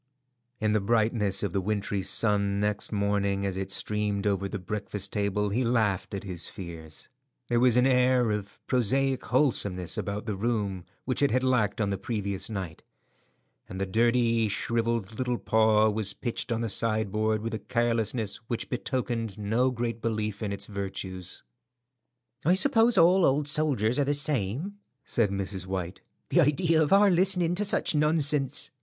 [0.59, 5.13] In the brightness of the wintry sun next morning as it streamed over the breakfast
[5.13, 7.07] table he laughed at his fears.
[7.49, 11.91] There was an air of prosaic wholesomeness about the room which it had lacked on
[11.91, 12.81] the previous night,
[13.69, 18.69] and the dirty, shrivelled little paw was pitched on the sideboard with a carelessness which
[18.71, 21.43] betokened no great belief in its virtues.
[22.43, 25.67] "I suppose all old soldiers are the same," said Mrs.
[25.67, 26.01] White.
[26.29, 28.71] "The idea of our listening to such nonsense!